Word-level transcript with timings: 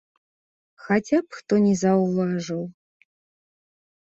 Хаця 0.85 1.19
б 1.25 1.37
хто 1.39 1.53
не 1.65 1.75
заўважыў! 1.83 2.63